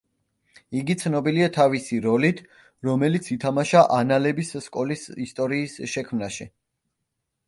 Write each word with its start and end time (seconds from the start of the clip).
იგი 0.77 0.93
ცნობილია 1.01 1.49
თავისი 1.57 1.99
როლით, 2.05 2.39
რომელიც 2.87 3.29
ითამაშა 3.35 3.83
ანალების 3.97 4.55
სკოლის 4.69 5.05
ისტორიის 5.27 5.77
შექმნაში. 5.97 6.49